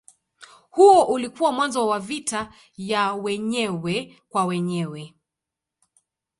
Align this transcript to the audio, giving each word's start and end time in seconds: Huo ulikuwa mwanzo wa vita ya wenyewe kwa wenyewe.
Huo 0.69 1.03
ulikuwa 1.05 1.51
mwanzo 1.51 1.87
wa 1.87 1.99
vita 1.99 2.53
ya 2.77 3.13
wenyewe 3.13 4.21
kwa 4.29 4.45
wenyewe. 4.45 5.15